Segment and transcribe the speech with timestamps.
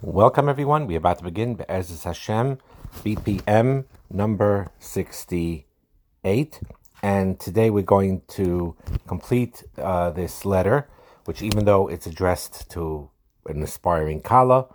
[0.00, 0.86] Welcome, everyone.
[0.86, 2.58] We're about to begin Be'ezus Hashem,
[3.02, 6.60] BPM number 68.
[7.02, 8.76] And today we're going to
[9.08, 10.88] complete uh, this letter,
[11.24, 13.10] which, even though it's addressed to
[13.46, 14.68] an aspiring Kala,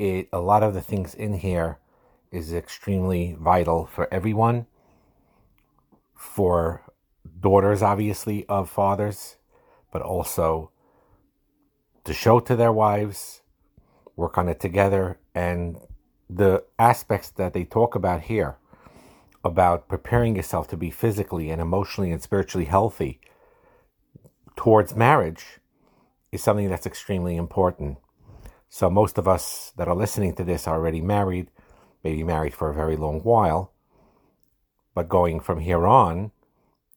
[0.00, 1.78] it, a lot of the things in here
[2.32, 4.66] is extremely vital for everyone,
[6.16, 6.82] for
[7.38, 9.36] daughters, obviously, of fathers,
[9.92, 10.72] but also
[12.02, 13.39] to show to their wives
[14.20, 15.18] work on it together.
[15.34, 15.78] And
[16.28, 18.56] the aspects that they talk about here
[19.42, 23.20] about preparing yourself to be physically and emotionally and spiritually healthy
[24.54, 25.58] towards marriage
[26.30, 27.96] is something that's extremely important.
[28.68, 31.48] So, most of us that are listening to this are already married,
[32.04, 33.72] maybe married for a very long while.
[34.94, 36.30] But going from here on,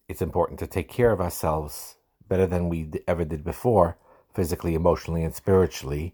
[0.08, 1.96] it's important to take care of ourselves
[2.28, 3.98] better than we ever did before,
[4.36, 6.14] physically, emotionally, and spiritually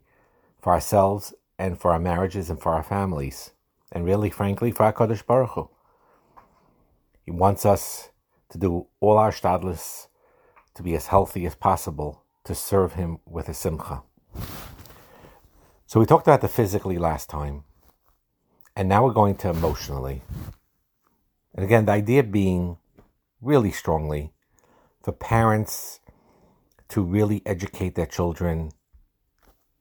[0.62, 3.52] for ourselves and for our marriages and for our families.
[3.92, 5.70] And really, frankly, for our Kodesh Baruch Hu.
[7.26, 8.10] He wants us
[8.50, 10.08] to do all our shtadlis
[10.76, 14.04] to be as healthy as possible to serve Him with a simcha.
[15.86, 17.64] So we talked about the physically last time,
[18.76, 20.22] and now we're going to emotionally.
[21.54, 22.78] And again, the idea being
[23.42, 24.34] really strongly
[25.02, 26.00] for parents
[26.90, 28.72] to really educate their children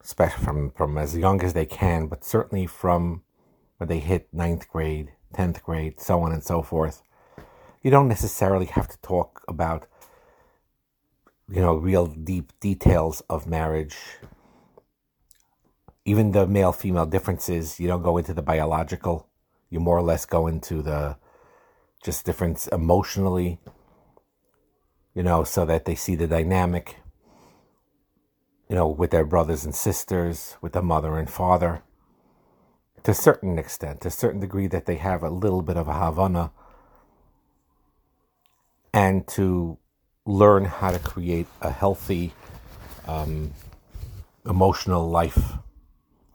[0.03, 3.23] especially from, from as young as they can, but certainly from
[3.79, 7.03] when they hit ninth grade, 10th grade, so on and so forth.
[7.83, 9.87] You don't necessarily have to talk about,
[11.49, 13.97] you know, real deep details of marriage.
[16.05, 19.29] Even the male female differences, you don't go into the biological.
[19.71, 21.17] You more or less go into the
[22.03, 23.59] just difference emotionally,
[25.15, 26.97] you know, so that they see the dynamic
[28.69, 31.83] you know, with their brothers and sisters, with the mother and father,
[33.05, 35.89] to a certain extent, to a certain degree that they have a little bit of
[35.89, 36.51] a Havana,
[38.93, 39.79] and to
[40.27, 42.33] learn how to create a healthy
[43.07, 43.53] um,
[44.45, 45.55] emotional life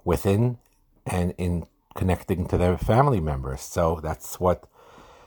[0.03, 0.57] within
[1.05, 1.65] and in
[1.95, 3.61] connecting to their family members.
[3.61, 4.67] So that's what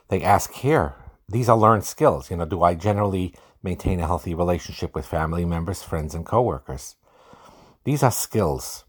[0.08, 0.94] they ask here.
[1.28, 2.30] These are learned skills.
[2.30, 3.34] You know, do I generally
[3.66, 6.94] maintain a healthy relationship with family members, friends, and coworkers.
[7.84, 8.84] These are skills.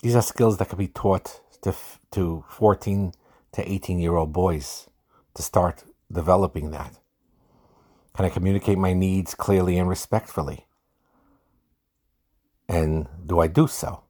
[0.00, 1.74] These are skills that can be taught to,
[2.12, 3.12] to 14
[3.52, 4.88] to 18 year old boys
[5.34, 6.92] to start developing that.
[8.14, 10.66] Can I communicate my needs clearly and respectfully?
[12.68, 14.04] And do I do so?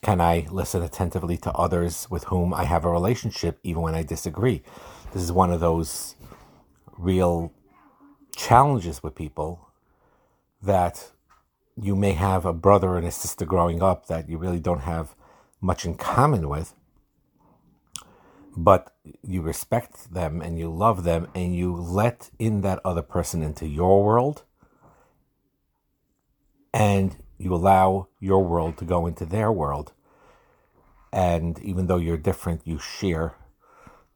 [0.00, 4.02] Can I listen attentively to others with whom I have a relationship even when I
[4.02, 4.62] disagree?
[5.12, 6.16] This is one of those
[6.98, 7.52] real
[8.34, 9.68] challenges with people
[10.62, 11.10] that
[11.80, 15.14] you may have a brother and a sister growing up that you really don't have
[15.60, 16.74] much in common with,
[18.56, 23.42] but you respect them and you love them and you let in that other person
[23.42, 24.42] into your world
[26.74, 29.92] and you allow your world to go into their world.
[31.12, 33.34] And even though you're different, you share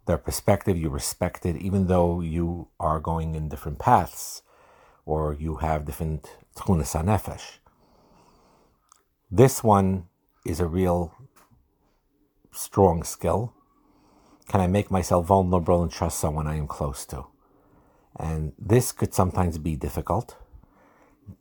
[0.06, 4.42] their perspective, you respect it, even though you are going in different paths
[5.04, 7.58] or you have different tchunas hanefesh.
[9.30, 10.06] This one
[10.44, 11.14] is a real
[12.52, 13.52] strong skill.
[14.48, 17.26] Can I make myself vulnerable and trust someone I am close to?
[18.18, 20.36] And this could sometimes be difficult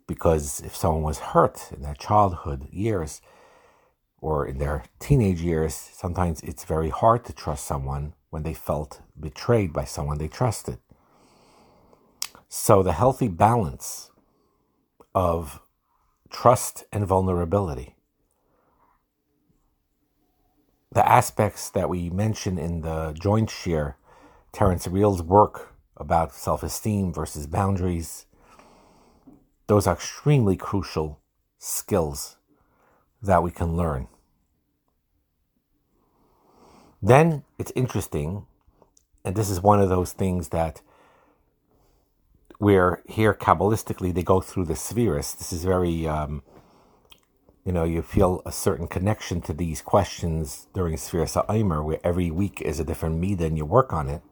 [0.08, 3.22] because if someone was hurt in their childhood years
[4.20, 9.00] or in their teenage years, sometimes it's very hard to trust someone when they felt
[9.18, 10.78] betrayed by someone they trusted.
[12.50, 14.12] So, the healthy balance
[15.13, 15.62] of
[16.29, 17.96] trust and vulnerability,
[20.91, 23.96] the aspects that we mention in the joint share,
[24.52, 28.25] Terence Real's work about self esteem versus boundaries,
[29.67, 31.22] those are extremely crucial
[31.57, 32.35] skills
[33.22, 34.09] that we can learn.
[37.05, 38.47] Then it's interesting,
[39.23, 40.81] and this is one of those things that
[42.57, 45.35] where here Kabbalistically they go through the spheres.
[45.35, 46.41] This is very, um,
[47.63, 52.31] you know, you feel a certain connection to these questions during Sefiras Ha'omer, where every
[52.31, 54.23] week is a different Mida and you work on it.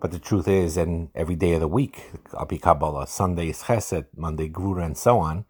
[0.00, 4.06] But the truth is, and every day of the week, Abi Kabbalah, Sunday is Chesed,
[4.16, 5.44] Monday Gvura, and so on.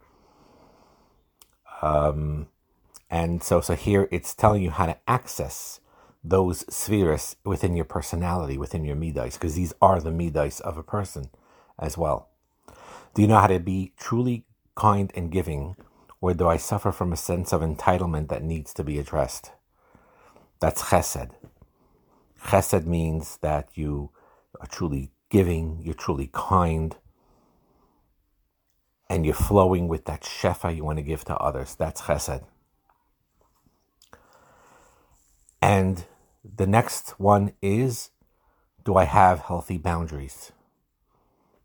[1.81, 2.47] Um,
[3.09, 5.80] and so, so here it's telling you how to access
[6.23, 10.83] those spheres within your personality, within your midas, because these are the midas of a
[10.83, 11.29] person
[11.79, 12.29] as well.
[13.13, 14.45] Do you know how to be truly
[14.75, 15.75] kind and giving
[16.21, 19.51] Or do I suffer from a sense of entitlement that needs to be addressed?
[20.59, 21.31] That's chesed.
[22.43, 24.11] Chesed means that you
[24.59, 26.95] are truly giving, you're truly kind,
[29.09, 31.75] and you're flowing with that shefa you want to give to others.
[31.75, 32.43] That's chesed.
[35.61, 36.05] And
[36.43, 38.09] the next one is
[38.83, 40.51] do I have healthy boundaries?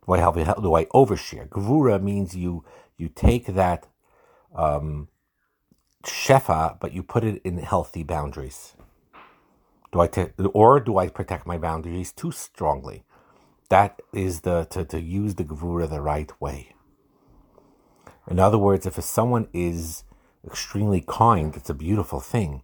[0.06, 1.48] Do I have do I overshare?
[1.48, 2.64] Gvura means you
[2.96, 3.86] you take that
[4.54, 5.08] um,
[6.04, 8.74] shefa, but you put it in healthy boundaries.
[9.92, 13.04] Do I t- or do I protect my boundaries too strongly?
[13.68, 16.74] That is the to, to use the gvura the right way.
[18.28, 20.04] In other words, if someone is
[20.44, 22.62] extremely kind, it's a beautiful thing.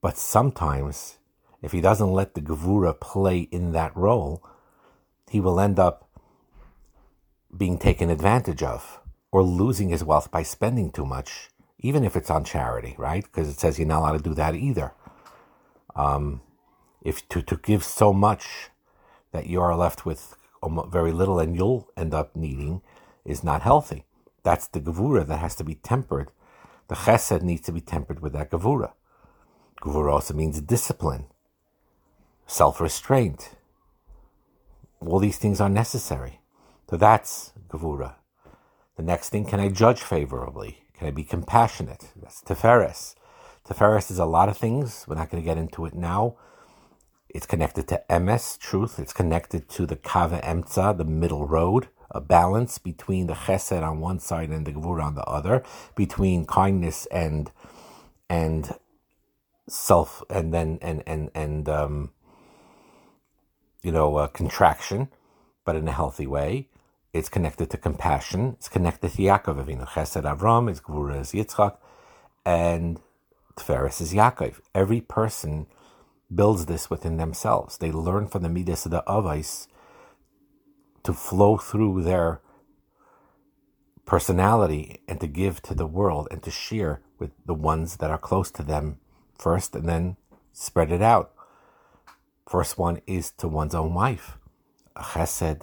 [0.00, 1.18] But sometimes,
[1.62, 4.44] if he doesn't let the gvura play in that role,
[5.28, 6.08] he will end up
[7.56, 9.00] being taken advantage of
[9.32, 11.50] or losing his wealth by spending too much,
[11.80, 13.24] even if it's on charity, right?
[13.24, 14.92] Because it says you're not allowed to do that either.
[15.96, 16.42] Um,
[17.02, 18.70] if to, to give so much
[19.32, 20.36] that you are left with
[20.90, 22.82] very little and you'll end up needing
[23.24, 24.04] is not healthy.
[24.42, 26.30] That's the gevura that has to be tempered.
[26.88, 28.92] The chesed needs to be tempered with that gevura.
[29.80, 31.26] Gevura also means discipline,
[32.46, 33.50] self-restraint.
[35.00, 36.40] All these things are necessary.
[36.90, 38.14] So that's gevura.
[38.96, 40.78] The next thing, can I judge favorably?
[40.94, 42.10] Can I be compassionate?
[42.20, 43.14] That's Tiferes.
[43.64, 45.04] Tiferes is a lot of things.
[45.06, 46.36] We're not going to get into it now.
[47.28, 48.98] It's connected to emes, truth.
[48.98, 54.00] It's connected to the kav ha'emtza, the middle road, a balance between the chesed on
[54.00, 55.62] one side and the gevura on the other,
[55.94, 57.52] between kindness and
[58.30, 58.74] and
[59.68, 62.12] self, and then and and and um,
[63.82, 65.08] you know uh, contraction,
[65.64, 66.68] but in a healthy way.
[67.14, 68.54] It's connected to compassion.
[68.58, 69.86] It's connected to Yaakov Avinu.
[69.88, 71.76] Chesed Avram is Gvura is Yitzchak,
[72.44, 73.00] and
[73.56, 74.60] Tiferes is Yaakov.
[74.74, 75.66] Every person
[76.34, 77.78] builds this within themselves.
[77.78, 79.66] They learn from the midas of the avais
[81.04, 82.40] to flow through their
[84.04, 88.18] personality and to give to the world and to share with the ones that are
[88.18, 88.98] close to them
[89.38, 90.16] first and then
[90.52, 91.32] spread it out.
[92.48, 94.38] First one is to one's own wife.
[94.96, 95.62] Chesed.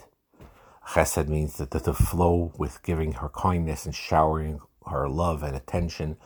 [0.88, 6.16] Chesed means that to flow with giving her kindness and showering her love and attention.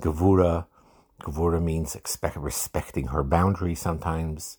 [0.00, 0.66] Gevura
[1.24, 4.58] Gevura means expect, respecting her boundaries sometimes.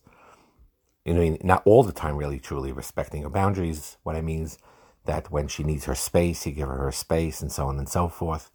[1.03, 3.97] You know, not all the time, really, truly respecting her boundaries.
[4.03, 4.57] What I mean is
[5.05, 7.87] that when she needs her space, you give her her space, and so on and
[7.87, 8.49] so forth.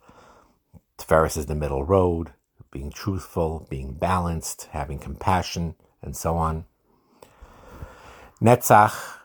[0.98, 2.32] Tiferes is the middle road,
[2.70, 6.64] being truthful, being balanced, having compassion, and so on.
[8.40, 9.18] Netzach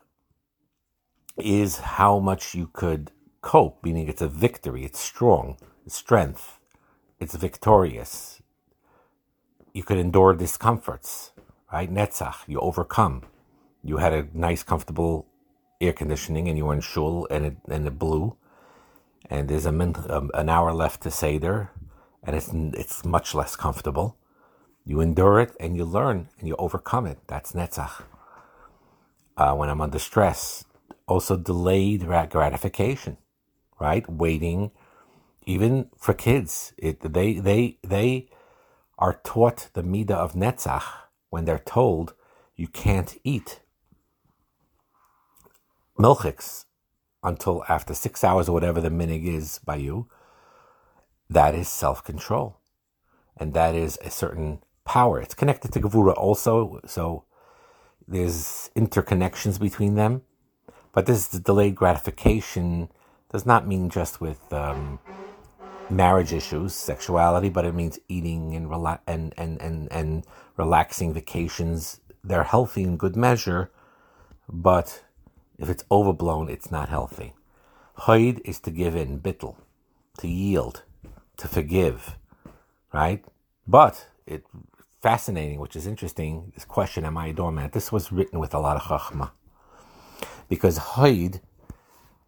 [1.38, 3.12] is how much you could
[3.42, 6.59] cope, meaning it's a victory, it's strong, it's strength,
[7.19, 8.42] it's victorious,
[9.75, 11.31] you could endure discomforts,
[11.71, 11.94] right?
[11.94, 13.24] Netzach, you overcome.
[13.83, 15.27] You had a nice, comfortable
[15.81, 18.38] air conditioning and you were in shul and it, and it blew.
[19.30, 21.71] And there's a min, um, an hour left to Seder
[22.25, 24.18] and it's, it's much less comfortable.
[24.86, 27.19] You endure it and you learn and you overcome it.
[27.27, 28.04] That's Netzach.
[29.38, 30.66] Uh, when I'm under stress,
[31.07, 33.18] also delayed gratification,
[33.80, 34.10] right?
[34.10, 34.72] Waiting,
[35.45, 38.30] even for kids, it, they, they, they,
[38.98, 40.84] are taught the midah of netzach
[41.29, 42.13] when they're told
[42.55, 43.60] you can't eat
[46.00, 46.65] milchiks
[47.24, 50.08] until after six hours or whatever the minig is by you.
[51.29, 52.60] That is self-control,
[53.38, 55.20] and that is a certain power.
[55.20, 57.25] It's connected to gevura also, so
[58.08, 60.22] there's interconnections between them.
[60.94, 62.89] But this delayed gratification
[63.32, 65.00] does not mean just with um,
[65.89, 70.25] marriage issues, sexuality, but it means eating and rela- and, and, and, and
[70.58, 72.00] relaxing vacations.
[72.24, 73.72] They're healthy in good measure,
[74.48, 75.03] but
[75.58, 77.34] if it's overblown, it's not healthy.
[78.00, 79.55] Hoid is to give in, bittel,
[80.20, 80.84] to yield,
[81.38, 82.18] to forgive,
[82.94, 83.24] right?
[83.68, 84.46] But it
[85.01, 86.51] fascinating, which is interesting.
[86.56, 89.32] This question, "Am I a doormat?" This was written with a lot of chachma,
[90.50, 91.42] because hoid,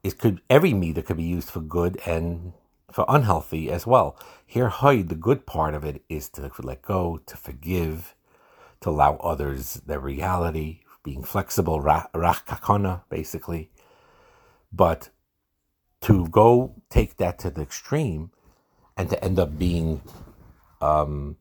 [0.03, 2.53] it could every midah could be used for good and
[2.91, 4.17] for unhealthy as well.
[4.45, 8.15] Here, hoid, the good part of it is to let go, to forgive,
[8.81, 13.71] to allow others their reality, being flexible, rach kakona, basically.
[14.71, 15.09] But
[16.01, 18.31] to go take that to the extreme
[18.97, 20.01] and to end up being
[20.81, 21.37] um,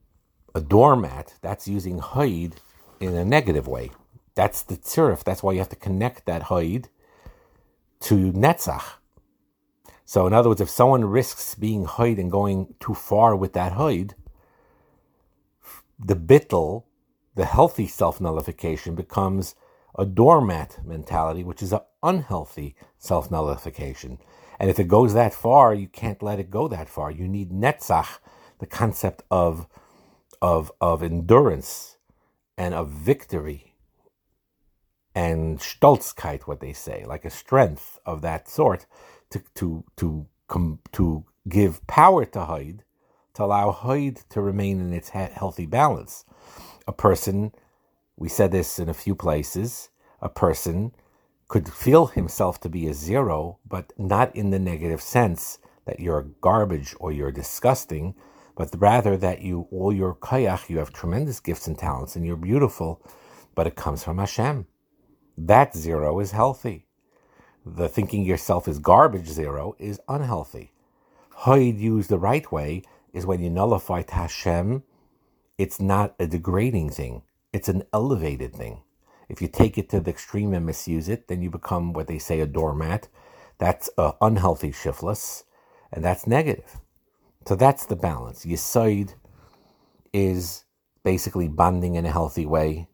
[0.55, 2.55] a doormat, that's using hoid
[3.01, 3.91] in a negative way.
[4.35, 5.25] That's the tzirif.
[5.25, 6.87] That's why you have to connect that hoid
[8.01, 8.85] to netzach
[10.05, 13.73] So, in other words, if someone risks being hide and going too far with that
[13.73, 14.15] hide,
[15.99, 16.85] the bittel,
[17.35, 19.55] the healthy self nullification, becomes
[19.99, 24.19] a doormat mentality, which is an unhealthy self nullification.
[24.59, 27.11] And if it goes that far, you can't let it go that far.
[27.11, 28.19] You need netzach,
[28.59, 29.67] the concept of,
[30.41, 31.97] of, of endurance
[32.57, 33.75] and of victory
[35.17, 38.87] and stolzkeit, what they say, like a strength of that sort,
[39.31, 42.85] to to to come to give power to Haid,
[43.35, 46.27] to allow Haid to remain in its healthy balance.
[46.87, 47.53] A person,
[48.17, 49.89] we said this in a few places,
[50.21, 50.93] a person
[51.49, 56.29] could feel himself to be a zero, but not in the negative sense that you're
[56.41, 58.15] garbage or you're disgusting,
[58.57, 62.37] but rather that you, all your kayach, you have tremendous gifts and talents and you're
[62.37, 63.01] beautiful,
[63.55, 64.67] but it comes from Hashem.
[65.39, 66.87] That zero is healthy.
[67.65, 70.73] The thinking yourself is garbage zero is unhealthy.
[71.41, 74.83] Hoid used the right way is when you nullify Hashem,
[75.59, 77.23] it's not a degrading thing,
[77.53, 78.83] it's an elevated thing.
[79.29, 82.19] If you take it to the extreme and misuse it, then you become what they
[82.19, 83.09] say a doormat.
[83.59, 85.45] That's uh, unhealthy shiflus,
[85.93, 86.79] and that's negative.
[87.47, 88.45] So that's the balance.
[88.47, 89.15] Yisoid
[90.13, 90.65] is
[91.05, 92.89] basically bonding in a healthy way.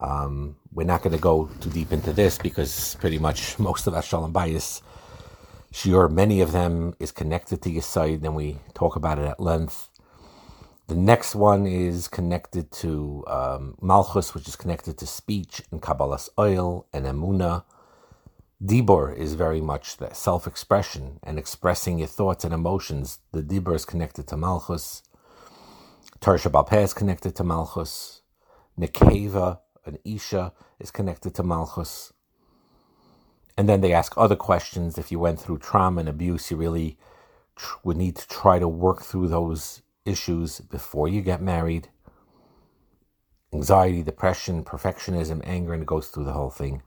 [0.00, 3.94] Um, we're not going to go too deep into this because pretty much most of
[3.94, 4.82] our Shalom Bayis,
[5.72, 9.90] sure, many of them is connected to Yisoid, and we talk about it at length.
[10.88, 16.28] The next one is connected to um, Malchus, which is connected to speech and Kabbalas
[16.36, 17.64] ol and Emuna.
[18.62, 23.20] Dibor is very much self expression and expressing your thoughts and emotions.
[23.32, 25.02] The Dibor is connected to Malchus.
[26.20, 28.22] Torah Sheb'al Peh is connected to Malchus.
[28.78, 32.12] Nekeva, an Isha, is connected to Malchus.
[33.56, 34.98] And then they ask other questions.
[34.98, 36.98] If you went through trauma and abuse, you really
[37.56, 41.88] tr- would need to try to work through those issues before you get married
[43.52, 46.82] anxiety, depression, perfectionism, anger, and it goes through the whole thing.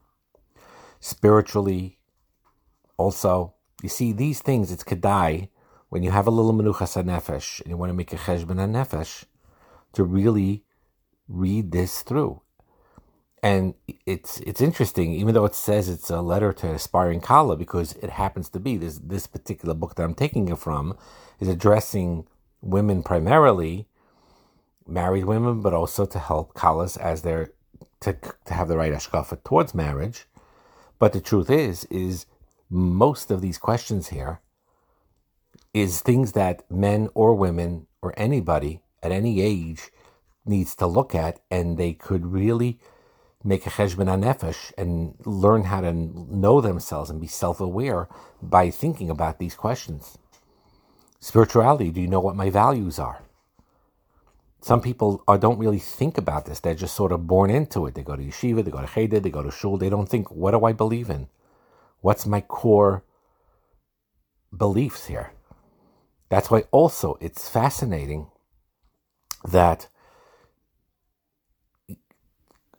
[1.00, 2.00] Spiritually,
[2.98, 3.54] also,
[3.84, 5.50] you see, these things, it's kedai,
[5.90, 9.26] when you have a little menuchas nefesh and you want to make a cheshbon nefesh,
[9.94, 10.64] to really
[11.28, 12.42] read this through.
[13.42, 13.76] And
[14.08, 18.10] it's it's interesting, even though it says it's a letter to aspiring kala, because it
[18.10, 20.98] happens to be this this particular book that I'm taking it from
[21.40, 22.26] is addressing
[22.66, 23.88] women primarily,
[24.88, 27.52] married women, but also to help kalas as they're
[28.02, 28.14] to,
[28.46, 30.26] to have the right ashkafa towards marriage.
[31.00, 32.26] But the truth is, is
[32.70, 34.42] most of these questions here
[35.74, 39.92] is things that men or women or anybody at any age
[40.46, 42.80] needs to look at, and they could really
[43.44, 48.08] make a cheshbon nefesh and learn how to know themselves and be self-aware
[48.42, 50.18] by thinking about these questions.
[51.26, 53.24] Spirituality, do you know what my values are?
[54.62, 56.60] Some people are, don't really think about this.
[56.60, 57.96] They're just sort of born into it.
[57.96, 59.78] They go to yeshiva, they go to cheder, they go to shul.
[59.78, 61.28] They don't think, what do I believe in?
[62.02, 63.04] What's my core
[64.56, 65.32] beliefs here?
[66.30, 68.28] That's why also it's fascinating
[69.44, 69.88] that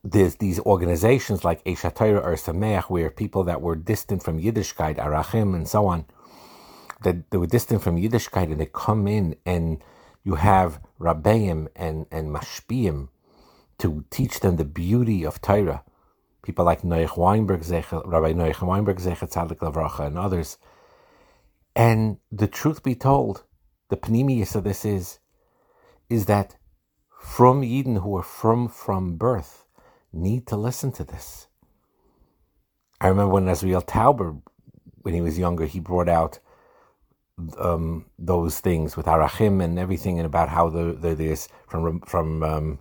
[0.04, 5.52] there's these organizations like Eshatayra Ohr Somayach, where people that were distant from Yiddishkeit, Arachim,
[5.56, 6.04] and so on,
[7.02, 9.82] that they were distant from Yiddishkeit and they come in and
[10.24, 13.08] you have Rabbeim and, and Mashpiyim
[13.78, 15.84] to teach them the beauty of Torah.
[16.42, 20.58] People like Noach Weinberg, Rabbi Noach Weinberg, Zechet Tzadik Lavracha, and others.
[21.74, 23.44] And the truth be told,
[23.88, 25.18] the pnimius of this is,
[26.08, 26.56] is that
[27.20, 29.64] from Eden who are from from birth
[30.12, 31.48] need to listen to this.
[33.00, 34.40] I remember when Azriel Tauber,
[35.02, 36.38] when he was younger, he brought out
[37.58, 42.42] um, those things with Arachim and everything, and about how the, the there's from from
[42.42, 42.78] um,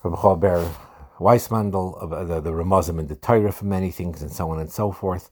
[0.00, 0.72] from Chober
[1.18, 4.70] Weissmandel, uh, the, the Ramazim and the Torah for many things, and so on and
[4.70, 5.30] so forth.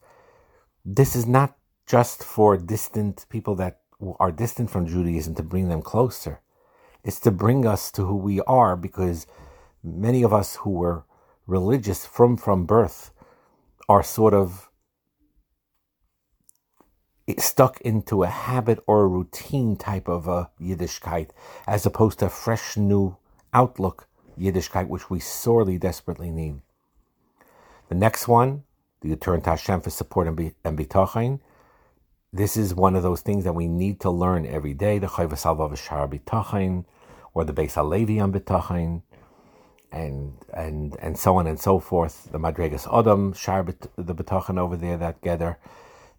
[0.84, 3.80] This is not just for distant people that
[4.18, 6.40] are distant from Judaism to bring them closer.
[7.04, 9.26] It's to bring us to who we are because
[9.82, 11.04] many of us who were
[11.46, 13.10] religious from from birth
[13.88, 14.70] are sort of
[17.38, 21.30] stuck into a habit or a routine type of a Yiddishkeit,
[21.66, 23.16] as opposed to a fresh new
[23.54, 26.60] outlook Yiddishkeit, which we sorely, desperately need.
[27.88, 28.64] The next one,
[29.00, 31.40] the turn to Hashem for support and, and bitachin.
[32.32, 34.98] This is one of those things that we need to learn every day.
[34.98, 36.84] The Chovos HaLevavos Shar bitachin,
[37.34, 39.02] or the Beis Halevi on bitachin,
[39.92, 42.30] and and and so on and so forth.
[42.32, 45.58] The Madregas Adam Shar the bitachin over there that gather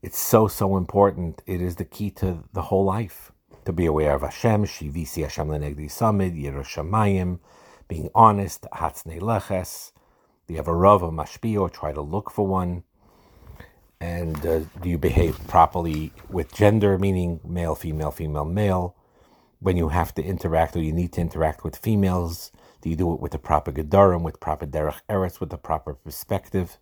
[0.03, 1.41] It's so, so important.
[1.45, 3.31] It is the key to the whole life.
[3.63, 7.39] To be aware of Hashem, Shivisi Hashem Lenegdi Samid, Yiras Shamayim,
[7.87, 9.93] being honest, Hatzne Leches.
[10.45, 12.83] Do you have a Rav, a Mashpio, try to look for one?
[14.01, 18.97] And uh, do you behave properly with gender, meaning male, female, female, male?
[19.61, 23.13] When you have to interact or you need to interact with females, do you do
[23.13, 26.77] it with the proper gedarim, with proper derech eretz, with the proper perspective?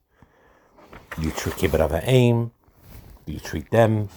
[1.19, 2.53] You keep it of aim?
[3.31, 4.09] You treat them?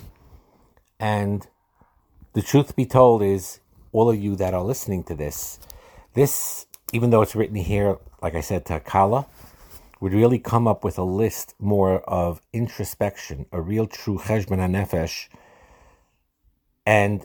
[0.98, 1.46] And
[2.32, 3.60] the truth be told is,
[3.92, 5.60] all of you that are listening to this,
[6.14, 9.26] this, even though it's written here, like I said, to Kala,
[10.00, 15.28] would really come up with a list more of introspection, a real true cheshbon nefesh.
[16.84, 17.24] And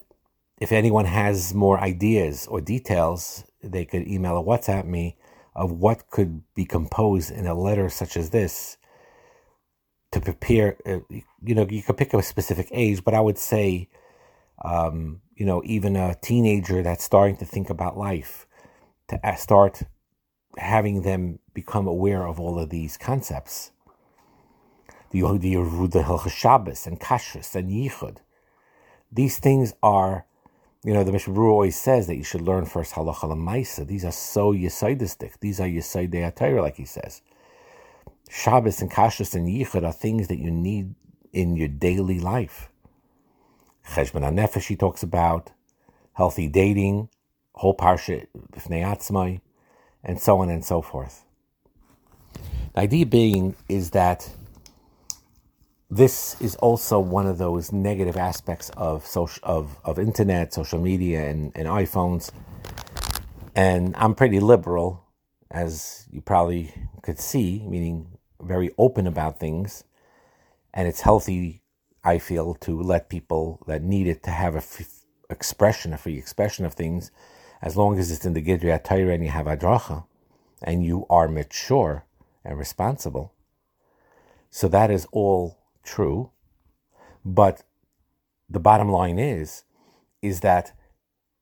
[0.61, 5.17] if anyone has more ideas or details, they could email or WhatsApp me
[5.55, 8.77] of what could be composed in a letter such as this
[10.11, 10.77] to prepare.
[10.85, 10.99] Uh,
[11.41, 13.89] you know, you could pick a specific age, but I would say,
[14.63, 18.45] um, you know, even a teenager that's starting to think about life,
[19.07, 19.83] to start
[20.57, 23.71] having them become aware of all of these concepts.
[25.11, 28.17] The Yehuda Shabbos and Kashrus and Yichud.
[29.11, 30.25] These things are,
[30.83, 33.87] you know, the Mishnah always says that you should learn first halacha lemaisa.
[33.87, 35.39] These are so yisaidistic.
[35.39, 37.21] These are yisaidei atayra, like he says.
[38.29, 40.93] Shabbos and Kashrus and Yichud are things that you need
[41.33, 42.69] in your daily life.
[43.87, 45.51] Cheshbon HaNefesh, he talks about
[46.13, 47.09] healthy dating,
[47.53, 49.41] whole parsha b'fnei
[50.03, 51.25] and so on and so forth.
[52.75, 54.29] The idea being is that
[55.89, 61.27] this is also one of those negative aspects of social of, of internet, social media,
[61.27, 62.31] and, and iPhones.
[63.55, 65.03] And I'm pretty liberal,
[65.49, 66.71] as you probably
[67.01, 69.83] could see, meaning very open about things.
[70.73, 71.61] And it's healthy,
[72.03, 76.17] I feel, to let people that need it to have a f- expression, a free
[76.17, 77.11] expression of things,
[77.61, 80.05] as long as it's in the Gidri Torah and you have Adracha,
[80.61, 82.05] and you are mature
[82.45, 83.33] and responsible.
[84.49, 86.31] So that is all true.
[87.25, 87.63] But
[88.49, 89.63] the bottom line is,
[90.21, 90.73] is that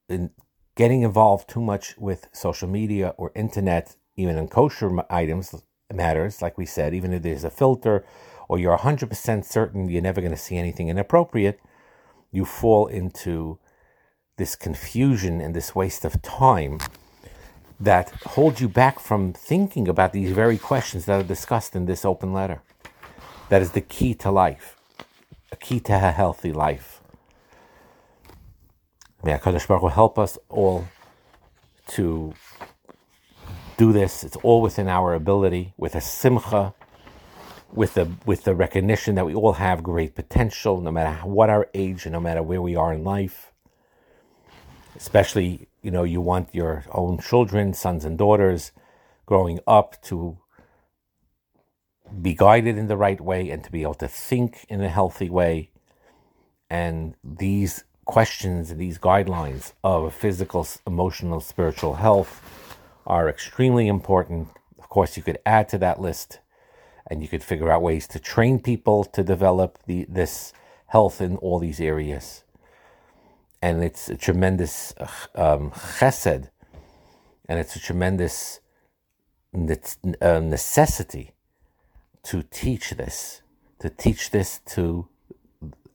[0.10, 0.32] in
[0.76, 5.56] getting involved too much with social media or internet, even in kosher items,
[5.93, 8.06] matters, like we said, even if there's a filter
[8.47, 11.60] or you're 100% certain you're never going to see anything inappropriate,
[12.32, 13.58] you fall into
[14.38, 16.80] this confusion and this waste of time
[17.80, 22.04] that hold you back from thinking about these very questions that are discussed in this
[22.06, 22.62] open letter.
[23.50, 24.76] That is the key to life,
[25.52, 27.02] a key to a healthy life.
[29.23, 30.88] May HaKadosh Baruch Hu help us all
[31.89, 32.34] to
[33.78, 34.24] do this.
[34.24, 36.74] It's all within our ability, with a simcha,
[37.72, 41.70] with the with the recognition that we all have great potential, no matter what our
[41.74, 43.54] age and no matter where we are in life.
[44.96, 48.72] Especially you know, you want your own children, sons and daughters,
[49.26, 50.38] growing up to
[52.22, 55.30] be guided in the right way and to be able to think in a healthy
[55.30, 55.70] way.
[56.70, 62.42] And these questions, these guidelines of physical, emotional, spiritual health
[63.08, 64.50] are extremely important.
[64.78, 66.39] Of course, you could add to that list
[67.10, 70.54] and you could figure out ways to train people to develop the, this
[70.88, 72.43] health in all these areas
[73.62, 74.93] and it's a tremendous
[75.36, 76.50] um, chesed,
[77.50, 78.60] and it's a tremendous
[79.56, 81.32] uh, necessity
[82.24, 83.41] to teach this,
[83.80, 85.08] to teach this to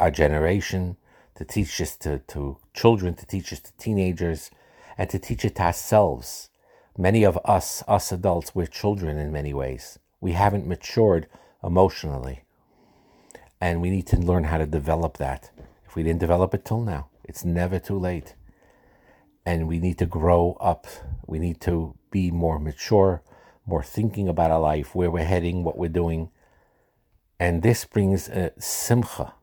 [0.01, 0.97] our generation,
[1.35, 4.51] to teach this to, to children, to teach this to teenagers,
[4.99, 6.51] and to teach it to ourselves.
[6.97, 9.99] Many of us, us adults, we're children in many ways.
[10.21, 11.27] We haven't matured
[11.65, 12.45] emotionally.
[13.61, 15.51] And we need to learn how to develop that
[15.87, 17.09] if we didn't develop it till now.
[17.25, 18.35] It's never too late.
[19.47, 20.87] And we need to grow up.
[21.27, 23.23] We need to be more mature,
[23.67, 26.31] more thinking about our life, where we're heading, what we're doing.
[27.41, 29.35] And this brings a simcha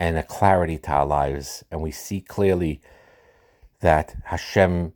[0.00, 1.64] and a clarity to our lives.
[1.70, 2.80] And we see clearly
[3.80, 4.94] that Hashem,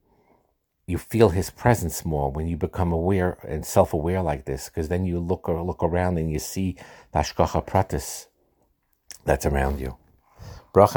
[0.90, 5.06] you feel His presence more when you become aware and self-aware like this, because then
[5.06, 6.76] you look or look around and you see
[7.12, 8.26] the Pratis
[9.24, 9.96] that's around you.
[10.74, 10.96] Bracha